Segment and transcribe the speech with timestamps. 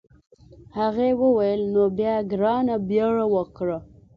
[0.77, 3.77] هغې وویل نو بیا ګرانه بیړه وکړه.